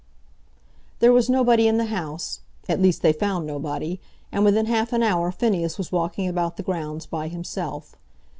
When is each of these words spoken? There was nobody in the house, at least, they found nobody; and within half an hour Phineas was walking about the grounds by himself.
There 0.97 1.13
was 1.13 1.29
nobody 1.29 1.67
in 1.67 1.77
the 1.77 1.85
house, 1.85 2.39
at 2.67 2.81
least, 2.81 3.03
they 3.03 3.13
found 3.13 3.45
nobody; 3.45 3.99
and 4.31 4.43
within 4.43 4.65
half 4.65 4.93
an 4.93 5.03
hour 5.03 5.31
Phineas 5.31 5.77
was 5.77 5.91
walking 5.91 6.27
about 6.27 6.57
the 6.57 6.63
grounds 6.63 7.05
by 7.05 7.27
himself. 7.27 7.95